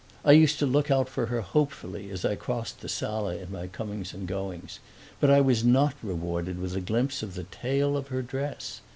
I 0.25 0.31
used 0.31 0.57
to 0.57 0.65
look 0.65 0.89
out 0.89 1.07
for 1.09 1.27
her 1.27 1.41
hopefully 1.41 2.09
as 2.09 2.25
I 2.25 2.33
crossed 2.35 2.81
the 2.81 2.89
sala 2.89 3.35
in 3.35 3.51
my 3.51 3.67
comings 3.67 4.15
and 4.15 4.27
goings, 4.27 4.79
but 5.19 5.29
I 5.29 5.41
was 5.41 5.63
not 5.63 5.93
rewarded 6.01 6.59
with 6.59 6.75
a 6.75 6.81
glimpse 6.81 7.21
of 7.21 7.35
the 7.35 7.43
tail 7.43 7.95
of 7.95 8.07
her 8.07 8.23
dress. 8.23 8.81